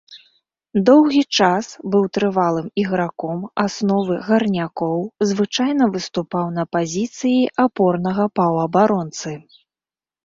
Доўгі 0.87 1.19
час 1.37 1.65
быў 1.95 2.07
трывалым 2.17 2.67
іграком 2.85 3.43
асновы 3.65 4.17
гарнякоў, 4.29 4.99
звычайна 5.33 5.83
выступаў 5.99 6.45
на 6.59 6.63
пазіцыі 6.77 7.37
апорнага 7.69 8.23
паўабаронцы. 8.41 9.31